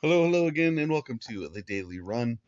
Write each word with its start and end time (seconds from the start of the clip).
Hello, 0.00 0.22
hello 0.22 0.46
again, 0.46 0.78
and 0.78 0.92
welcome 0.92 1.18
to 1.26 1.48
the 1.48 1.62
Daily 1.62 1.98
Run. 1.98 2.38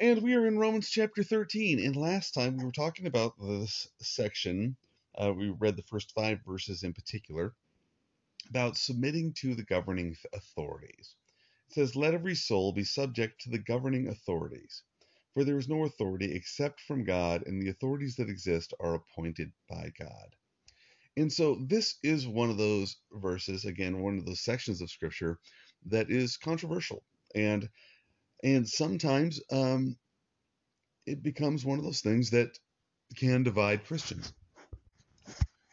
And 0.00 0.22
we 0.22 0.34
are 0.34 0.46
in 0.46 0.58
Romans 0.58 0.88
chapter 0.88 1.22
13. 1.22 1.78
And 1.78 1.94
last 1.94 2.32
time 2.32 2.56
we 2.56 2.64
were 2.64 2.72
talking 2.72 3.04
about 3.04 3.34
this 3.38 3.86
section, 4.00 4.78
uh, 5.14 5.34
we 5.34 5.50
read 5.50 5.76
the 5.76 5.82
first 5.82 6.12
five 6.14 6.38
verses 6.46 6.82
in 6.82 6.94
particular, 6.94 7.52
about 8.48 8.78
submitting 8.78 9.34
to 9.34 9.54
the 9.54 9.64
governing 9.64 10.16
authorities. 10.32 11.14
It 11.68 11.74
says, 11.74 11.94
Let 11.94 12.14
every 12.14 12.34
soul 12.34 12.72
be 12.72 12.84
subject 12.84 13.42
to 13.42 13.50
the 13.50 13.58
governing 13.58 14.08
authorities, 14.08 14.82
for 15.34 15.44
there 15.44 15.58
is 15.58 15.68
no 15.68 15.84
authority 15.84 16.32
except 16.32 16.80
from 16.80 17.04
God, 17.04 17.46
and 17.46 17.60
the 17.60 17.68
authorities 17.68 18.16
that 18.16 18.30
exist 18.30 18.72
are 18.80 18.94
appointed 18.94 19.52
by 19.68 19.92
God. 19.98 20.34
And 21.18 21.30
so 21.30 21.56
this 21.56 21.98
is 22.02 22.26
one 22.26 22.48
of 22.48 22.56
those 22.56 22.96
verses, 23.12 23.66
again, 23.66 24.00
one 24.00 24.16
of 24.16 24.24
those 24.24 24.40
sections 24.40 24.80
of 24.80 24.88
Scripture 24.88 25.38
that 25.86 26.10
is 26.10 26.36
controversial 26.36 27.02
and 27.34 27.68
and 28.42 28.68
sometimes 28.68 29.40
um, 29.52 29.96
it 31.06 31.22
becomes 31.22 31.64
one 31.64 31.78
of 31.78 31.84
those 31.84 32.00
things 32.00 32.30
that 32.30 32.58
can 33.16 33.42
divide 33.42 33.84
Christians. 33.84 34.32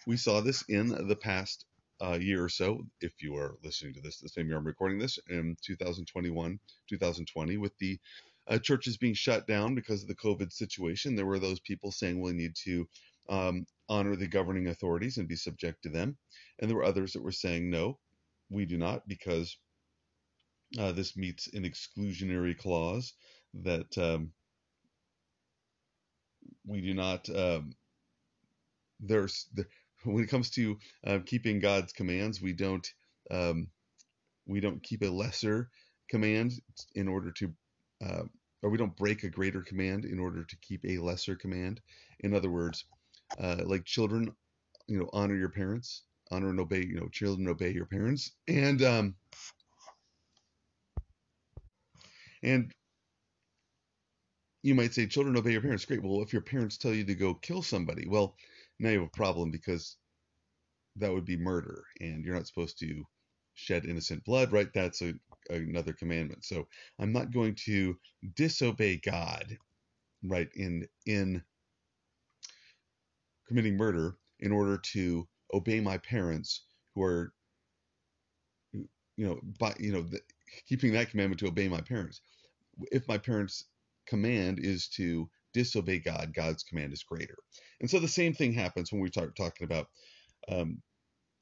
We 0.06 0.18
saw 0.18 0.42
this 0.42 0.64
in 0.68 1.08
the 1.08 1.16
past 1.16 1.66
uh, 2.02 2.18
year 2.20 2.44
or 2.44 2.50
so. 2.50 2.86
If 3.02 3.14
you 3.22 3.36
are 3.38 3.58
listening 3.64 3.94
to 3.96 4.02
this 4.02 4.20
the 4.20 4.30
same 4.30 4.48
year 4.48 4.58
I'm 4.58 4.66
recording 4.66 5.00
this 5.00 5.20
in 5.30 5.56
2021, 5.64 6.60
2020, 6.90 7.58
with 7.58 7.78
the 7.78 8.00
uh, 8.48 8.58
churches 8.58 8.98
being 8.98 9.14
shut 9.14 9.48
down 9.48 9.76
because 9.76 10.02
of 10.02 10.08
the 10.08 10.16
COVID 10.16 10.52
situation, 10.52 11.16
there 11.16 11.26
were 11.26 11.40
those 11.40 11.60
people 11.60 11.92
saying 11.92 12.20
we 12.20 12.34
need 12.34 12.56
to 12.64 12.88
um, 13.30 13.66
honor 13.90 14.16
the 14.16 14.28
governing 14.28 14.68
authorities 14.68 15.18
and 15.18 15.28
be 15.28 15.36
subject 15.36 15.84
to 15.84 15.90
them, 15.90 16.18
and 16.60 16.70
there 16.70 16.78
were 16.78 16.86
others 16.86 17.14
that 17.14 17.24
were 17.24 17.32
saying 17.32 17.70
no, 17.70 18.00
we 18.50 18.66
do 18.66 18.78
not 18.78 19.08
because 19.08 19.58
uh, 20.80 20.92
this 20.92 21.16
meets 21.18 21.48
an 21.54 21.64
exclusionary 21.64 22.58
clause 22.58 23.14
that 23.54 23.98
um, 23.98 24.32
we 26.66 26.82
do 26.82 26.94
not. 26.94 27.30
Um, 27.30 27.76
there's 29.00 29.48
the, 29.54 29.66
when 30.04 30.24
it 30.24 30.30
comes 30.30 30.50
to 30.52 30.78
uh, 31.06 31.20
keeping 31.26 31.60
God's 31.60 31.94
commands, 31.94 32.42
we 32.42 32.54
don't 32.54 32.88
um, 33.32 33.68
we 34.48 34.60
don't 34.60 34.82
keep 34.84 35.04
a 35.04 35.08
lesser 35.10 35.70
command 36.10 36.54
in 36.96 37.08
order 37.08 37.32
to, 37.32 37.54
uh, 38.06 38.24
or 38.64 38.70
we 38.70 38.78
don't 38.78 38.96
break 38.96 39.24
a 39.24 39.30
greater 39.30 39.62
command 39.62 40.06
in 40.06 40.20
order 40.20 40.44
to 40.44 40.56
keep 40.58 40.86
a 40.86 40.98
lesser 40.98 41.36
command. 41.36 41.82
In 42.22 42.34
other 42.34 42.50
words, 42.50 42.86
uh, 43.40 43.58
like 43.66 43.86
children, 43.86 44.34
you 44.88 45.00
know, 45.00 45.10
honor 45.14 45.36
your 45.36 45.50
parents, 45.50 46.04
honor 46.32 46.50
and 46.50 46.60
obey. 46.60 46.86
You 46.86 47.02
know, 47.02 47.10
children 47.10 47.48
obey 47.48 47.72
your 47.72 47.86
parents, 47.86 48.32
and 48.48 48.82
um, 48.84 49.16
And 52.44 52.72
you 54.64 54.76
might 54.76 54.94
say, 54.94 55.08
children 55.08 55.38
obey 55.38 55.52
your 55.52 55.62
parents. 55.62 55.86
Great. 55.86 56.04
Well, 56.04 56.22
if 56.22 56.34
your 56.34 56.42
parents 56.42 56.78
tell 56.78 56.94
you 56.94 57.04
to 57.06 57.16
go 57.16 57.34
kill 57.34 57.62
somebody, 57.62 58.08
well, 58.08 58.36
now 58.80 58.90
you 58.90 59.00
have 59.00 59.08
a 59.08 59.18
problem 59.18 59.52
because 59.52 59.98
that 60.98 61.14
would 61.14 61.26
be 61.26 61.38
murder, 61.38 61.84
and 62.02 62.26
you're 62.26 62.36
not 62.36 62.48
supposed 62.48 62.80
to 62.80 63.04
shed 63.54 63.86
innocent 63.86 64.24
blood, 64.26 64.52
right? 64.52 64.72
That's 64.74 65.02
a, 65.02 65.14
another 65.50 65.94
commandment. 65.94 66.44
So 66.46 66.68
I'm 67.00 67.14
not 67.14 67.32
going 67.32 67.56
to 67.66 67.98
disobey 68.36 68.98
God, 68.98 69.58
right? 70.24 70.50
In 70.56 70.88
in 71.06 71.44
committing 73.48 73.78
murder 73.78 74.18
in 74.40 74.52
order 74.52 74.78
to 74.78 75.28
obey 75.54 75.80
my 75.80 75.98
parents, 75.98 76.66
who 76.96 77.04
are, 77.04 77.34
you 78.74 78.88
know, 79.26 79.40
by 79.60 79.74
you 79.80 79.92
know, 79.92 80.02
the, 80.02 80.20
keeping 80.68 80.94
that 80.94 81.10
commandment 81.12 81.40
to 81.40 81.48
obey 81.48 81.68
my 81.70 81.82
parents 81.82 82.14
if 82.92 83.08
my 83.08 83.18
parents' 83.18 83.66
command 84.08 84.60
is 84.60 84.88
to 84.90 85.30
disobey 85.54 86.00
God, 86.00 86.34
God's 86.34 86.64
command 86.64 86.94
is 86.94 87.04
greater. 87.04 87.38
And 87.82 87.90
so 87.90 88.00
the 88.00 88.08
same 88.08 88.34
thing 88.34 88.54
happens 88.54 88.92
when 88.92 89.02
we 89.02 89.10
start 89.10 89.36
talking 89.36 89.66
about 89.66 89.88
um, 90.50 90.82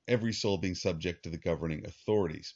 every 0.07 0.33
soul 0.33 0.57
being 0.57 0.75
subject 0.75 1.23
to 1.23 1.29
the 1.29 1.37
governing 1.37 1.85
authorities. 1.85 2.55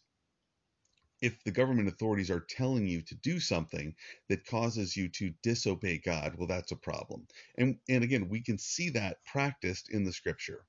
If 1.22 1.44
the 1.44 1.52
government 1.52 1.90
authorities 1.90 2.32
are 2.32 2.46
telling 2.50 2.88
you 2.88 3.02
to 3.04 3.16
do 3.16 3.40
something 3.40 3.96
that 4.30 4.46
causes 4.46 4.98
you 4.98 5.10
to 5.10 5.34
disobey 5.44 6.00
God, 6.00 6.36
well, 6.38 6.48
that's 6.48 6.72
a 6.72 6.78
problem. 6.78 7.28
And, 7.58 7.78
and 7.90 8.04
again, 8.04 8.30
we 8.30 8.42
can 8.42 8.58
see 8.58 8.92
that 8.92 9.18
practiced 9.26 9.90
in 9.90 10.06
the 10.06 10.14
scripture. 10.14 10.66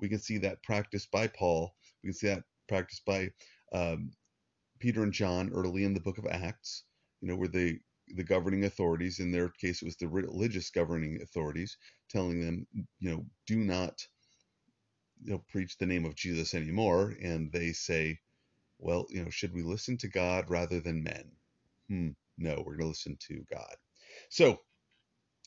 We 0.00 0.08
can 0.08 0.20
see 0.20 0.38
that 0.38 0.62
practiced 0.62 1.10
by 1.10 1.28
Paul. 1.28 1.74
We 2.02 2.08
can 2.10 2.14
see 2.18 2.28
that 2.28 2.44
practiced 2.68 3.04
by 3.06 3.30
um, 3.72 4.12
Peter 4.84 5.02
and 5.02 5.14
John 5.14 5.50
early 5.54 5.84
in 5.84 5.94
the 5.94 6.00
book 6.00 6.18
of 6.18 6.26
Acts 6.26 6.84
you 7.22 7.28
know, 7.28 7.36
where 7.36 7.48
the 7.48 7.80
the 8.08 8.22
governing 8.22 8.64
authorities, 8.64 9.18
in 9.18 9.32
their 9.32 9.48
case, 9.48 9.80
it 9.80 9.86
was 9.86 9.96
the 9.96 10.06
religious 10.06 10.68
governing 10.68 11.22
authorities, 11.22 11.78
telling 12.10 12.38
them, 12.38 12.66
you 13.00 13.10
know, 13.10 13.26
do 13.46 13.56
not, 13.56 14.06
you 15.22 15.32
know, 15.32 15.44
preach 15.50 15.78
the 15.78 15.86
name 15.86 16.04
of 16.04 16.14
Jesus 16.14 16.52
anymore, 16.54 17.14
and 17.22 17.50
they 17.50 17.72
say, 17.72 18.20
well, 18.78 19.06
you 19.08 19.24
know, 19.24 19.30
should 19.30 19.54
we 19.54 19.62
listen 19.62 19.96
to 19.98 20.08
God 20.08 20.50
rather 20.50 20.80
than 20.80 21.02
men? 21.02 21.32
Hmm, 21.88 22.08
no, 22.36 22.56
we're 22.58 22.76
going 22.76 22.80
to 22.80 22.88
listen 22.88 23.16
to 23.28 23.44
God. 23.50 23.76
So, 24.28 24.60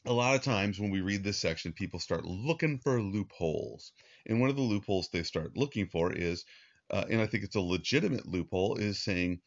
a 0.08 0.14
lot 0.14 0.36
of 0.36 0.44
times 0.44 0.80
when 0.80 0.92
we 0.92 1.02
read 1.02 1.24
this 1.24 1.38
section, 1.40 1.74
people 1.74 2.00
start 2.00 2.26
looking 2.26 2.80
for 2.80 3.02
loopholes, 3.02 3.92
and 4.26 4.42
one 4.42 4.50
of 4.50 4.56
the 4.58 4.64
loopholes 4.64 5.10
they 5.10 5.24
start 5.24 5.58
looking 5.58 5.90
for 5.90 6.12
is, 6.12 6.46
uh, 6.92 7.06
and 7.10 7.22
I 7.22 7.28
think 7.28 7.44
it's 7.44 7.56
a 7.56 7.62
legitimate 7.62 8.28
loophole, 8.28 8.78
is 8.78 9.04
saying 9.04 9.40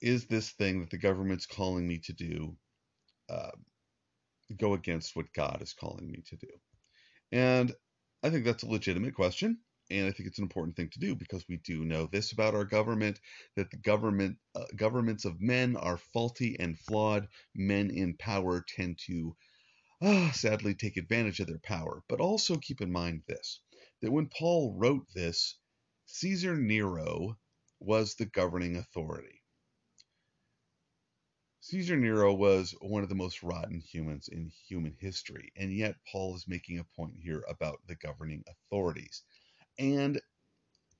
is 0.00 0.26
this 0.26 0.50
thing 0.52 0.80
that 0.80 0.90
the 0.90 0.98
government's 0.98 1.46
calling 1.46 1.86
me 1.86 1.98
to 1.98 2.12
do 2.12 2.56
uh, 3.30 3.52
go 4.58 4.74
against 4.74 5.16
what 5.16 5.32
God 5.34 5.60
is 5.62 5.74
calling 5.74 6.10
me 6.10 6.22
to 6.28 6.36
do? 6.36 6.48
And 7.32 7.72
I 8.22 8.30
think 8.30 8.44
that's 8.44 8.62
a 8.62 8.70
legitimate 8.70 9.14
question. 9.14 9.58
And 9.90 10.06
I 10.06 10.12
think 10.12 10.28
it's 10.28 10.38
an 10.38 10.44
important 10.44 10.76
thing 10.76 10.90
to 10.92 11.00
do 11.00 11.14
because 11.14 11.44
we 11.48 11.58
do 11.58 11.84
know 11.84 12.08
this 12.10 12.32
about 12.32 12.54
our 12.54 12.64
government 12.64 13.18
that 13.56 13.70
the 13.70 13.76
government 13.76 14.36
uh, 14.54 14.64
governments 14.76 15.24
of 15.24 15.40
men 15.40 15.76
are 15.76 15.98
faulty 16.12 16.56
and 16.58 16.78
flawed. 16.78 17.28
Men 17.54 17.90
in 17.90 18.16
power 18.16 18.64
tend 18.66 18.98
to 19.06 19.36
uh, 20.02 20.32
sadly 20.32 20.74
take 20.74 20.96
advantage 20.96 21.40
of 21.40 21.48
their 21.48 21.60
power. 21.62 22.02
But 22.08 22.20
also 22.20 22.56
keep 22.56 22.80
in 22.80 22.92
mind 22.92 23.22
this 23.26 23.60
that 24.02 24.12
when 24.12 24.28
Paul 24.28 24.74
wrote 24.78 25.06
this, 25.14 25.58
Caesar 26.14 26.54
Nero 26.54 27.38
was 27.80 28.16
the 28.16 28.26
governing 28.26 28.76
authority. 28.76 29.40
Caesar 31.60 31.96
Nero 31.96 32.34
was 32.34 32.74
one 32.82 33.02
of 33.02 33.08
the 33.08 33.14
most 33.14 33.42
rotten 33.42 33.80
humans 33.80 34.28
in 34.28 34.52
human 34.68 34.94
history, 35.00 35.52
and 35.56 35.74
yet 35.74 35.96
Paul 36.06 36.36
is 36.36 36.46
making 36.46 36.78
a 36.78 36.84
point 36.84 37.14
here 37.18 37.42
about 37.48 37.80
the 37.86 37.94
governing 37.94 38.44
authorities. 38.46 39.22
And 39.78 40.20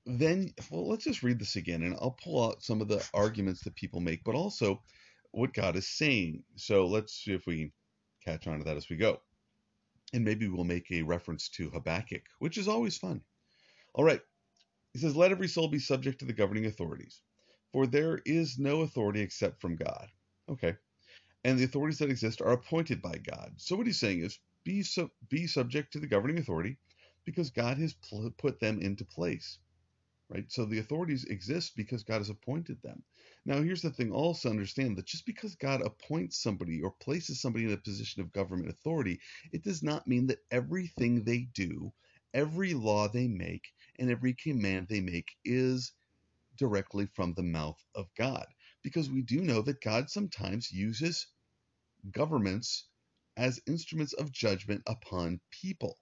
then, 0.07 0.51
well, 0.71 0.89
let's 0.89 1.03
just 1.03 1.21
read 1.21 1.37
this 1.37 1.57
again, 1.57 1.83
and 1.83 1.93
I'll 1.93 2.17
pull 2.23 2.43
out 2.43 2.63
some 2.63 2.81
of 2.81 2.87
the 2.87 3.07
arguments 3.13 3.61
that 3.65 3.75
people 3.75 3.99
make, 3.99 4.23
but 4.23 4.33
also 4.33 4.81
what 5.29 5.53
God 5.53 5.75
is 5.75 5.87
saying. 5.87 6.43
So 6.55 6.87
let's 6.87 7.13
see 7.13 7.33
if 7.33 7.45
we 7.45 7.71
catch 8.25 8.47
on 8.47 8.57
to 8.57 8.63
that 8.63 8.77
as 8.77 8.89
we 8.89 8.95
go. 8.95 9.21
And 10.11 10.25
maybe 10.25 10.47
we'll 10.47 10.63
make 10.63 10.89
a 10.89 11.03
reference 11.03 11.49
to 11.49 11.69
Habakkuk, 11.69 12.23
which 12.39 12.57
is 12.57 12.67
always 12.67 12.97
fun. 12.97 13.21
All 13.93 14.03
right. 14.03 14.21
He 14.93 14.99
says, 14.99 15.15
Let 15.15 15.31
every 15.31 15.49
soul 15.49 15.69
be 15.69 15.79
subject 15.79 16.19
to 16.19 16.25
the 16.25 16.33
governing 16.33 16.65
authorities, 16.67 17.21
for 17.73 17.87
there 17.87 18.21
is 18.25 18.59
no 18.59 18.81
authority 18.81 19.21
except 19.21 19.61
from 19.61 19.75
God 19.77 20.09
Okay. 20.49 20.75
And 21.45 21.59
the 21.59 21.65
authorities 21.65 21.99
that 21.99 22.11
exist 22.11 22.41
are 22.41 22.53
appointed 22.53 23.01
by 23.01 23.15
God. 23.17 23.53
So 23.57 23.77
what 23.77 23.87
he's 23.87 23.99
saying 23.99 24.21
is 24.21 24.39
be 24.65 24.83
su- 24.83 25.11
be 25.29 25.47
subject 25.47 25.93
to 25.93 25.99
the 25.99 26.07
governing 26.07 26.39
authority 26.39 26.79
because 27.25 27.51
God 27.51 27.77
has 27.79 27.95
pl- 27.95 28.31
put 28.37 28.59
them 28.59 28.79
into 28.81 29.05
place. 29.05 29.59
Right? 30.29 30.51
So 30.51 30.65
the 30.65 30.79
authorities 30.79 31.25
exist 31.25 31.75
because 31.77 32.03
God 32.03 32.19
has 32.19 32.29
appointed 32.29 32.81
them. 32.83 33.03
Now 33.45 33.61
here's 33.61 33.83
the 33.83 33.91
thing 33.91 34.11
also 34.11 34.49
understand 34.49 34.97
that 34.97 35.05
just 35.07 35.25
because 35.25 35.55
God 35.55 35.81
appoints 35.81 36.41
somebody 36.41 36.81
or 36.81 36.91
places 36.91 37.41
somebody 37.41 37.65
in 37.65 37.73
a 37.73 37.77
position 37.77 38.21
of 38.21 38.33
government 38.33 38.69
authority, 38.71 39.21
it 39.53 39.63
does 39.63 39.83
not 39.83 40.07
mean 40.07 40.27
that 40.27 40.39
everything 40.51 41.23
they 41.23 41.41
do, 41.53 41.93
every 42.33 42.73
law 42.73 43.07
they 43.07 43.27
make, 43.27 43.73
and 43.99 44.09
every 44.09 44.33
command 44.33 44.87
they 44.87 45.01
make 45.01 45.35
is 45.45 45.93
directly 46.57 47.07
from 47.13 47.33
the 47.33 47.43
mouth 47.43 47.83
of 47.95 48.07
God 48.17 48.45
because 48.83 49.09
we 49.09 49.21
do 49.21 49.41
know 49.41 49.61
that 49.61 49.81
God 49.81 50.09
sometimes 50.09 50.71
uses 50.71 51.27
governments 52.11 52.87
as 53.37 53.61
instruments 53.67 54.13
of 54.13 54.31
judgment 54.31 54.83
upon 54.87 55.39
people. 55.51 55.97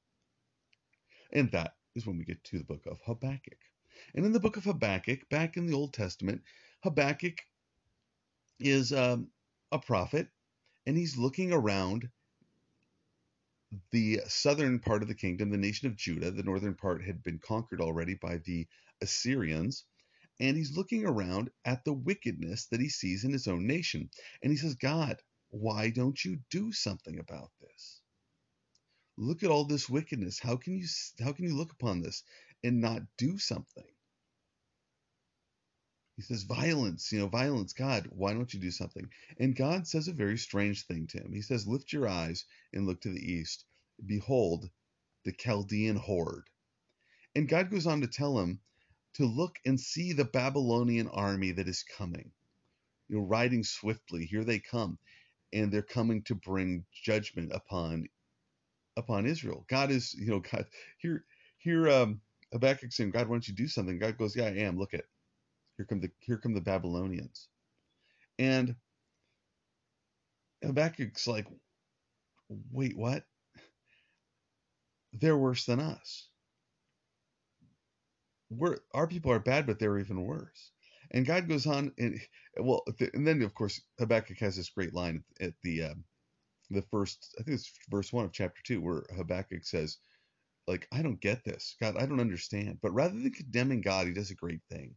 And 1.32 1.52
that 1.52 1.76
is 1.96 2.06
when 2.06 2.18
we 2.18 2.26
get 2.26 2.44
to 2.46 2.58
the 2.58 2.66
book 2.66 2.86
of 2.86 3.00
Habakkuk. 3.06 3.60
And 4.16 4.26
in 4.26 4.34
the 4.34 4.40
book 4.40 4.58
of 4.58 4.66
Habakkuk, 4.66 5.30
back 5.30 5.58
in 5.58 5.68
the 5.68 5.74
Old 5.76 5.94
Testament, 5.94 6.42
Habakkuk 6.84 7.38
is 8.60 8.92
um, 8.92 9.30
a 9.72 9.80
prophet, 9.80 10.28
and 10.86 10.98
he's 10.98 11.18
looking 11.18 11.54
around 11.54 12.10
the 13.92 14.22
southern 14.28 14.80
part 14.80 15.04
of 15.04 15.10
the 15.10 15.16
kingdom, 15.16 15.52
the 15.52 15.58
nation 15.58 15.88
of 15.88 15.98
Judah. 15.98 16.32
The 16.32 16.44
northern 16.44 16.76
part 16.76 17.06
had 17.06 17.24
been 17.24 17.40
conquered 17.40 17.82
already 17.82 18.16
by 18.16 18.38
the 18.46 18.68
Assyrians. 19.02 19.86
and 20.42 20.58
he's 20.58 20.78
looking 20.78 21.06
around 21.08 21.52
at 21.66 21.86
the 21.86 21.94
wickedness 21.94 22.68
that 22.68 22.82
he 22.82 22.90
sees 22.90 23.26
in 23.26 23.34
his 23.34 23.48
own 23.48 23.68
nation. 23.68 24.12
And 24.44 24.52
he 24.54 24.58
says, 24.60 24.76
God, 24.76 25.18
why 25.52 25.92
don't 25.92 26.24
you 26.26 26.40
do 26.52 26.74
something 26.74 27.20
about 27.20 27.52
this? 27.62 28.02
Look 29.18 29.44
at 29.44 29.52
all 29.52 29.66
this 29.66 29.90
wickedness. 29.90 30.40
How 30.40 30.58
can 30.58 30.76
you 30.76 30.88
how 31.24 31.34
can 31.34 31.46
you 31.46 31.56
look 31.58 31.74
upon 31.74 32.02
this 32.02 32.24
and 32.64 32.82
not 32.82 33.04
do 33.18 33.38
something? 33.40 33.86
He 36.22 36.28
says, 36.36 36.44
violence, 36.44 37.12
you 37.12 37.18
know, 37.18 37.28
violence, 37.28 37.74
God, 37.74 38.08
why 38.12 38.34
don't 38.34 38.54
you 38.54 38.60
do 38.60 38.70
something? 38.70 39.10
And 39.40 39.56
God 39.56 39.88
says 39.88 40.08
a 40.08 40.14
very 40.14 40.38
strange 40.38 40.86
thing 40.86 41.08
to 41.08 41.18
him. 41.18 41.34
He 41.34 41.42
says, 41.42 41.68
Lift 41.68 41.92
your 41.92 42.08
eyes 42.08 42.46
and 42.72 42.86
look 42.86 43.02
to 43.02 43.10
the 43.10 43.20
east. 43.34 43.66
Behold, 44.06 44.70
the 45.26 45.32
Chaldean 45.32 45.96
horde. 45.96 46.48
And 47.36 47.50
God 47.50 47.72
goes 47.72 47.88
on 47.88 48.02
to 48.02 48.08
tell 48.08 48.38
him 48.38 48.60
to 49.16 49.26
look 49.26 49.58
and 49.66 49.80
see 49.80 50.14
the 50.14 50.24
Babylonian 50.24 51.08
army 51.08 51.54
that 51.54 51.68
is 51.68 51.82
coming, 51.98 52.32
you 53.10 53.18
know, 53.18 53.24
riding 53.26 53.64
swiftly. 53.64 54.28
Here 54.28 54.44
they 54.44 54.60
come, 54.60 55.00
and 55.52 55.72
they're 55.74 55.82
coming 55.82 56.22
to 56.26 56.36
bring 56.36 56.86
judgment 56.94 57.52
upon 57.52 58.10
upon 58.96 59.26
Israel. 59.26 59.66
God 59.68 59.90
is, 59.90 60.14
you 60.14 60.28
know, 60.28 60.40
God 60.40 60.68
here 61.00 61.26
here 61.58 61.90
um 61.90 62.22
Habakkuk 62.54 62.92
saying, 62.92 63.10
God, 63.10 63.28
why 63.28 63.34
don't 63.34 63.48
you 63.48 63.56
do 63.56 63.68
something? 63.68 63.98
God 63.98 64.20
goes, 64.20 64.36
Yeah, 64.36 64.46
I 64.46 64.58
am. 64.58 64.78
Look 64.78 64.94
at 64.94 65.06
here 65.82 65.88
come 65.88 66.02
the 66.02 66.12
here 66.20 66.38
come 66.38 66.54
the 66.54 66.62
Babylonians. 66.62 67.48
And 68.38 68.76
Habakkuk's 70.64 71.28
like, 71.28 71.48
wait, 72.72 72.96
what? 72.96 73.24
They're 75.14 75.38
worse 75.38 75.66
than 75.66 75.80
us. 75.80 76.28
We're 78.50 78.78
our 78.94 79.08
people 79.08 79.32
are 79.32 79.40
bad, 79.40 79.66
but 79.66 79.80
they're 79.80 80.00
even 80.00 80.26
worse. 80.26 80.72
And 81.12 81.26
God 81.26 81.50
goes 81.50 81.66
on 81.66 81.92
and 81.98 82.20
well, 82.58 82.84
and 83.14 83.28
then 83.28 83.42
of 83.42 83.56
course 83.56 83.82
Habakkuk 84.00 84.40
has 84.40 84.56
this 84.56 84.70
great 84.70 84.94
line 84.94 85.24
at 85.42 85.54
the 85.64 85.84
uh, 85.84 85.94
the 86.70 86.84
first, 86.84 87.36
I 87.40 87.44
think 87.44 87.56
it's 87.56 87.72
verse 87.90 88.14
one 88.14 88.26
of 88.26 88.34
chapter 88.34 88.62
two, 88.64 88.82
where 88.82 89.04
Habakkuk 89.16 89.66
says, 89.66 89.98
like, 90.68 90.88
I 90.94 91.02
don't 91.02 91.22
get 91.22 91.44
this, 91.44 91.76
God, 91.82 91.98
I 91.98 92.06
don't 92.06 92.22
understand. 92.22 92.80
But 92.82 92.94
rather 92.94 93.16
than 93.16 93.32
condemning 93.32 93.82
God, 93.82 94.08
he 94.08 94.14
does 94.14 94.32
a 94.32 94.36
great 94.36 94.62
thing. 94.70 94.96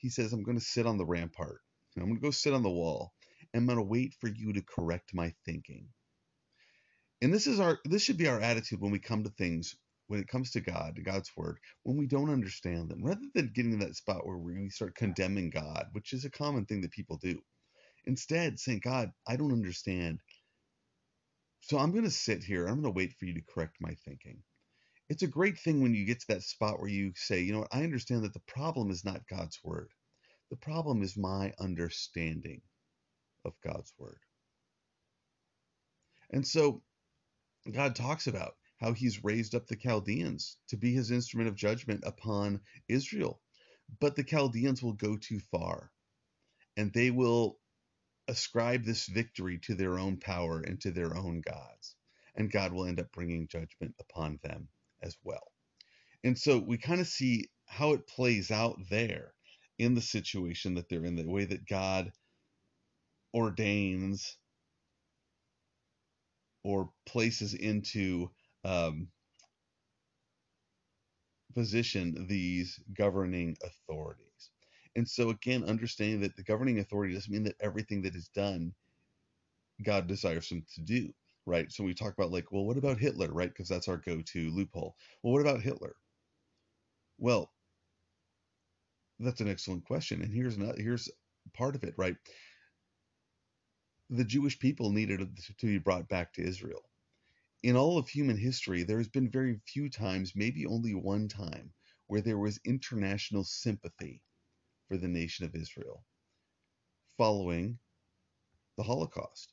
He 0.00 0.10
says, 0.10 0.32
I'm 0.34 0.44
going 0.44 0.58
to 0.58 0.64
sit 0.64 0.86
on 0.86 0.98
the 0.98 1.06
rampart. 1.06 1.60
I'm 1.98 2.04
going 2.04 2.16
to 2.16 2.22
go 2.22 2.32
sit 2.32 2.54
on 2.54 2.64
the 2.64 2.70
wall. 2.70 3.12
And 3.54 3.62
I'm 3.62 3.66
going 3.66 3.78
to 3.78 3.84
wait 3.84 4.14
for 4.20 4.28
you 4.28 4.54
to 4.54 4.62
correct 4.62 5.14
my 5.14 5.34
thinking. 5.46 5.88
And 7.22 7.34
this 7.34 7.48
is 7.48 7.60
our 7.60 7.80
this 7.86 8.02
should 8.04 8.18
be 8.18 8.28
our 8.28 8.40
attitude 8.40 8.80
when 8.80 8.92
we 8.92 9.00
come 9.00 9.24
to 9.24 9.30
things 9.30 9.76
when 10.08 10.20
it 10.20 10.28
comes 10.28 10.52
to 10.52 10.62
God, 10.62 10.98
God's 11.04 11.30
word, 11.36 11.58
when 11.84 11.98
we 11.98 12.06
don't 12.06 12.30
understand 12.30 12.90
them, 12.90 13.04
rather 13.04 13.20
than 13.34 13.52
getting 13.54 13.78
to 13.78 13.86
that 13.86 13.96
spot 13.96 14.26
where 14.26 14.38
we 14.38 14.70
start 14.70 14.96
condemning 14.96 15.50
God, 15.50 15.86
which 15.92 16.14
is 16.14 16.24
a 16.24 16.30
common 16.30 16.66
thing 16.66 16.82
that 16.82 16.92
people 16.92 17.18
do. 17.22 17.40
Instead, 18.06 18.58
saying, 18.60 18.80
God, 18.84 19.12
I 19.28 19.36
don't 19.36 19.52
understand. 19.52 20.20
So 21.62 21.78
I'm 21.78 21.92
going 21.92 22.04
to 22.04 22.10
sit 22.10 22.44
here. 22.44 22.66
I'm 22.66 22.82
going 22.82 22.92
to 22.94 22.96
wait 22.98 23.14
for 23.18 23.26
you 23.26 23.34
to 23.34 23.42
correct 23.54 23.76
my 23.80 23.94
thinking. 24.06 24.42
It's 25.10 25.24
a 25.24 25.26
great 25.26 25.58
thing 25.58 25.82
when 25.82 25.92
you 25.92 26.04
get 26.04 26.20
to 26.20 26.26
that 26.28 26.44
spot 26.44 26.78
where 26.78 26.88
you 26.88 27.12
say, 27.16 27.40
you 27.40 27.52
know 27.52 27.58
what, 27.60 27.74
I 27.74 27.82
understand 27.82 28.22
that 28.22 28.32
the 28.32 28.38
problem 28.46 28.92
is 28.92 29.04
not 29.04 29.26
God's 29.26 29.58
word. 29.64 29.90
The 30.50 30.56
problem 30.56 31.02
is 31.02 31.16
my 31.16 31.52
understanding 31.58 32.62
of 33.44 33.60
God's 33.60 33.92
word. 33.98 34.20
And 36.30 36.46
so 36.46 36.84
God 37.68 37.96
talks 37.96 38.28
about 38.28 38.54
how 38.78 38.92
he's 38.92 39.24
raised 39.24 39.56
up 39.56 39.66
the 39.66 39.74
Chaldeans 39.74 40.56
to 40.68 40.76
be 40.76 40.94
his 40.94 41.10
instrument 41.10 41.48
of 41.48 41.56
judgment 41.56 42.04
upon 42.06 42.60
Israel. 42.88 43.40
But 43.98 44.14
the 44.14 44.22
Chaldeans 44.22 44.80
will 44.80 44.92
go 44.92 45.16
too 45.16 45.40
far 45.50 45.90
and 46.76 46.92
they 46.92 47.10
will 47.10 47.58
ascribe 48.28 48.84
this 48.84 49.06
victory 49.06 49.58
to 49.64 49.74
their 49.74 49.98
own 49.98 50.18
power 50.18 50.60
and 50.60 50.80
to 50.82 50.92
their 50.92 51.16
own 51.16 51.40
gods. 51.40 51.96
And 52.36 52.48
God 52.48 52.72
will 52.72 52.86
end 52.86 53.00
up 53.00 53.10
bringing 53.10 53.48
judgment 53.48 53.96
upon 53.98 54.38
them 54.44 54.68
as 55.02 55.16
well. 55.24 55.52
And 56.24 56.38
so 56.38 56.58
we 56.58 56.78
kind 56.78 57.00
of 57.00 57.06
see 57.06 57.50
how 57.66 57.92
it 57.92 58.06
plays 58.06 58.50
out 58.50 58.76
there 58.90 59.34
in 59.78 59.94
the 59.94 60.00
situation 60.00 60.74
that 60.74 60.88
they're 60.88 61.04
in, 61.04 61.16
the 61.16 61.28
way 61.28 61.44
that 61.46 61.66
God 61.66 62.12
ordains 63.34 64.36
or 66.64 66.90
places 67.06 67.54
into 67.54 68.30
um, 68.64 69.08
position 71.54 72.26
these 72.28 72.80
governing 72.96 73.56
authorities. 73.64 74.50
And 74.96 75.08
so, 75.08 75.30
again, 75.30 75.64
understanding 75.64 76.20
that 76.22 76.36
the 76.36 76.42
governing 76.42 76.80
authority 76.80 77.14
doesn't 77.14 77.32
mean 77.32 77.44
that 77.44 77.56
everything 77.60 78.02
that 78.02 78.16
is 78.16 78.28
done, 78.28 78.74
God 79.82 80.06
desires 80.06 80.48
them 80.48 80.64
to 80.74 80.82
do, 80.82 81.12
right? 81.46 81.70
So 81.72 81.84
we 81.84 81.94
talk 81.94 82.12
about, 82.12 82.30
like, 82.30 82.52
well, 82.52 82.64
what 82.64 82.76
about 82.76 82.98
Hitler, 82.98 83.32
right? 83.32 83.48
Because 83.48 83.68
that's 83.68 83.88
our 83.88 83.96
go 83.96 84.20
to 84.20 84.50
loophole. 84.50 84.96
Well, 85.22 85.32
what 85.32 85.42
about 85.42 85.62
Hitler? 85.62 85.94
Well, 87.18 87.50
that's 89.18 89.40
an 89.40 89.48
excellent 89.48 89.84
question. 89.84 90.22
And 90.22 90.32
here's 90.32 90.58
not, 90.58 90.78
here's 90.78 91.08
part 91.54 91.74
of 91.74 91.84
it, 91.84 91.94
right? 91.96 92.16
The 94.10 94.24
Jewish 94.24 94.58
people 94.58 94.90
needed 94.90 95.28
to 95.58 95.66
be 95.66 95.78
brought 95.78 96.08
back 96.08 96.32
to 96.34 96.42
Israel. 96.46 96.82
In 97.62 97.76
all 97.76 97.98
of 97.98 98.08
human 98.08 98.38
history, 98.38 98.82
there 98.82 98.98
has 98.98 99.08
been 99.08 99.30
very 99.30 99.60
few 99.66 99.90
times, 99.90 100.32
maybe 100.34 100.64
only 100.66 100.94
one 100.94 101.28
time, 101.28 101.70
where 102.06 102.22
there 102.22 102.38
was 102.38 102.58
international 102.64 103.44
sympathy 103.44 104.22
for 104.88 104.96
the 104.96 105.08
nation 105.08 105.44
of 105.44 105.54
Israel 105.54 106.02
following 107.18 107.78
the 108.78 108.82
Holocaust. 108.82 109.52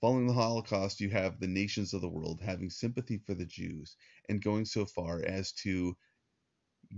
Following 0.00 0.26
the 0.26 0.32
Holocaust, 0.32 1.00
you 1.00 1.10
have 1.10 1.38
the 1.38 1.46
nations 1.46 1.92
of 1.92 2.00
the 2.00 2.08
world 2.08 2.40
having 2.40 2.70
sympathy 2.70 3.18
for 3.18 3.34
the 3.34 3.44
Jews 3.44 3.96
and 4.30 4.42
going 4.42 4.64
so 4.64 4.86
far 4.86 5.22
as 5.22 5.52
to 5.64 5.94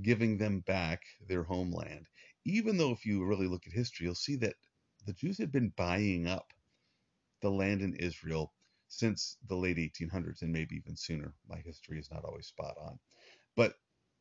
giving 0.03 0.39
them 0.39 0.61
back 0.61 1.03
their 1.27 1.43
homeland. 1.43 2.07
Even 2.45 2.77
though, 2.77 2.93
if 2.93 3.05
you 3.05 3.25
really 3.25 3.49
look 3.49 3.67
at 3.67 3.73
history, 3.73 4.07
you'll 4.07 4.15
see 4.15 4.37
that 4.37 4.55
the 5.05 5.13
Jews 5.13 5.39
had 5.39 5.51
been 5.51 5.71
buying 5.71 6.29
up 6.29 6.53
the 7.41 7.51
land 7.51 7.83
in 7.83 7.97
Israel 7.97 8.53
since 8.87 9.37
the 9.49 9.57
late 9.57 9.79
1800s 9.79 10.43
and 10.43 10.53
maybe 10.53 10.77
even 10.77 10.97
sooner. 10.97 11.35
My 11.49 11.59
history 11.59 11.99
is 11.99 12.11
not 12.11 12.25
always 12.25 12.47
spot 12.47 12.77
on. 12.81 13.01
But 13.57 13.75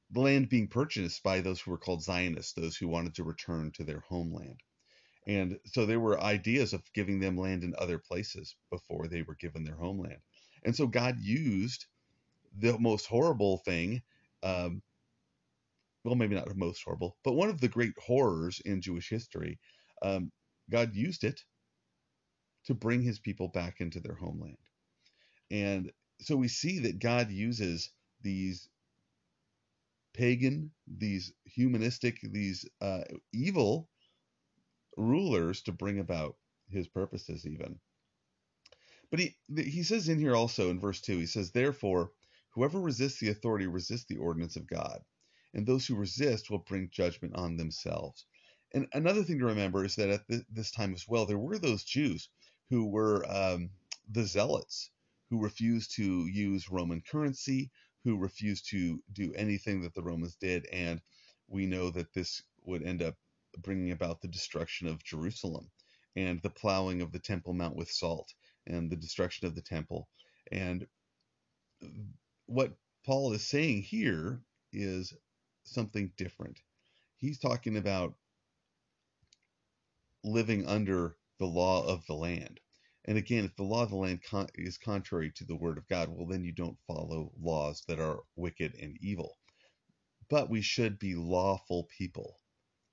the 0.09 0.21
land 0.21 0.49
being 0.49 0.67
purchased 0.67 1.21
by 1.21 1.41
those 1.41 1.61
who 1.61 1.71
were 1.71 1.77
called 1.77 2.03
Zionists, 2.03 2.53
those 2.53 2.77
who 2.77 2.87
wanted 2.87 3.13
to 3.15 3.23
return 3.23 3.71
to 3.73 3.83
their 3.83 3.99
homeland. 3.99 4.61
And 5.27 5.59
so 5.65 5.85
there 5.85 5.99
were 5.99 6.19
ideas 6.19 6.73
of 6.73 6.81
giving 6.93 7.19
them 7.19 7.37
land 7.37 7.63
in 7.63 7.75
other 7.77 7.99
places 7.99 8.55
before 8.71 9.07
they 9.07 9.21
were 9.21 9.35
given 9.35 9.63
their 9.63 9.75
homeland. 9.75 10.19
And 10.63 10.75
so 10.75 10.87
God 10.87 11.19
used 11.19 11.85
the 12.57 12.77
most 12.79 13.05
horrible 13.05 13.59
thing, 13.59 14.01
um, 14.43 14.81
well, 16.03 16.15
maybe 16.15 16.35
not 16.35 16.47
the 16.47 16.55
most 16.55 16.81
horrible, 16.83 17.17
but 17.23 17.33
one 17.33 17.49
of 17.49 17.61
the 17.61 17.67
great 17.67 17.93
horrors 17.99 18.59
in 18.65 18.81
Jewish 18.81 19.09
history. 19.09 19.59
Um, 20.01 20.31
God 20.69 20.95
used 20.95 21.23
it 21.23 21.39
to 22.65 22.73
bring 22.73 23.01
his 23.01 23.19
people 23.19 23.47
back 23.47 23.81
into 23.81 23.99
their 23.99 24.15
homeland. 24.15 24.57
And 25.51 25.91
so 26.21 26.35
we 26.35 26.47
see 26.47 26.79
that 26.79 26.99
God 26.99 27.29
uses 27.29 27.91
these 28.21 28.69
pagan, 30.13 30.71
these 30.87 31.33
humanistic, 31.45 32.19
these 32.21 32.65
uh, 32.81 33.03
evil 33.33 33.89
rulers 34.97 35.61
to 35.63 35.71
bring 35.71 35.99
about 35.99 36.37
his 36.69 36.87
purposes, 36.87 37.45
even. 37.45 37.79
But 39.09 39.19
he 39.19 39.35
he 39.55 39.83
says 39.83 40.09
in 40.09 40.19
here 40.19 40.35
also 40.35 40.69
in 40.69 40.79
verse 40.79 41.01
two, 41.01 41.17
he 41.19 41.25
says, 41.25 41.51
"Therefore, 41.51 42.13
whoever 42.51 42.79
resists 42.79 43.19
the 43.19 43.29
authority 43.29 43.67
resists 43.67 44.05
the 44.05 44.17
ordinance 44.17 44.55
of 44.55 44.67
God, 44.67 45.03
and 45.53 45.65
those 45.65 45.85
who 45.85 45.95
resist 45.95 46.49
will 46.49 46.59
bring 46.59 46.89
judgment 46.89 47.35
on 47.35 47.57
themselves." 47.57 48.25
And 48.73 48.87
another 48.93 49.23
thing 49.23 49.39
to 49.39 49.45
remember 49.45 49.83
is 49.83 49.95
that 49.95 50.09
at 50.09 50.45
this 50.49 50.71
time 50.71 50.93
as 50.93 51.07
well, 51.07 51.25
there 51.25 51.37
were 51.37 51.59
those 51.59 51.83
Jews 51.83 52.29
who 52.69 52.85
were 52.87 53.29
um, 53.29 53.71
the 54.09 54.25
zealots 54.25 54.89
who 55.29 55.41
refused 55.43 55.95
to 55.95 56.25
use 56.27 56.69
Roman 56.71 57.01
currency, 57.01 57.69
who 58.03 58.17
refused 58.17 58.69
to 58.69 59.03
do 59.11 59.33
anything 59.33 59.81
that 59.81 59.93
the 59.93 60.03
Romans 60.03 60.35
did. 60.35 60.65
And 60.67 61.01
we 61.47 61.65
know 61.65 61.89
that 61.91 62.13
this 62.13 62.43
would 62.63 62.83
end 62.83 63.01
up 63.01 63.17
bringing 63.59 63.91
about 63.91 64.21
the 64.21 64.29
destruction 64.29 64.87
of 64.87 65.03
Jerusalem 65.03 65.69
and 66.15 66.41
the 66.41 66.49
plowing 66.51 67.01
of 67.01 67.11
the 67.11 67.19
Temple 67.19 67.53
Mount 67.53 67.75
with 67.75 67.91
salt 67.91 68.33
and 68.67 68.89
the 68.91 68.97
destruction 68.97 69.47
of 69.47 69.55
the 69.55 69.61
temple. 69.61 70.09
And 70.51 70.87
what 72.47 72.73
Paul 73.05 73.33
is 73.33 73.47
saying 73.47 73.83
here 73.83 74.41
is 74.73 75.13
something 75.65 76.11
different. 76.17 76.59
He's 77.17 77.39
talking 77.39 77.77
about 77.77 78.15
living 80.25 80.67
under 80.67 81.17
the 81.39 81.47
law 81.47 81.85
of 81.87 82.05
the 82.07 82.15
land. 82.15 82.61
And 83.05 83.17
again, 83.17 83.45
if 83.45 83.55
the 83.57 83.63
law 83.63 83.83
of 83.83 83.91
the 83.91 83.97
land 83.97 84.21
con- 84.29 84.49
is 84.55 84.77
contrary 84.77 85.31
to 85.37 85.45
the 85.45 85.57
word 85.57 85.79
of 85.79 85.87
God, 85.89 86.09
well, 86.09 86.27
then 86.27 86.45
you 86.45 86.53
don't 86.53 86.77
follow 86.87 87.31
laws 87.41 87.83
that 87.89 87.99
are 87.99 88.21
wicked 88.37 88.75
and 88.81 88.97
evil. 89.01 89.37
But 90.29 90.49
we 90.49 90.61
should 90.61 90.99
be 90.99 91.15
lawful 91.15 91.89
people. 91.97 92.40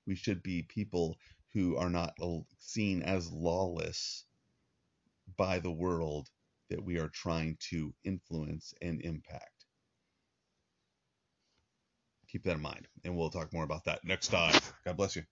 We 0.09 0.15
should 0.15 0.41
be 0.41 0.63
people 0.63 1.15
who 1.53 1.77
are 1.77 1.89
not 1.89 2.15
seen 2.57 3.03
as 3.03 3.31
lawless 3.31 4.25
by 5.37 5.59
the 5.59 5.71
world 5.71 6.27
that 6.71 6.83
we 6.83 6.97
are 6.97 7.09
trying 7.09 7.55
to 7.69 7.93
influence 8.03 8.73
and 8.81 9.01
impact. 9.01 9.65
Keep 12.27 12.43
that 12.45 12.55
in 12.55 12.61
mind, 12.61 12.87
and 13.03 13.15
we'll 13.15 13.29
talk 13.29 13.53
more 13.53 13.63
about 13.63 13.85
that 13.85 14.03
next 14.03 14.29
time. 14.29 14.59
God 14.83 14.97
bless 14.97 15.15
you. 15.15 15.23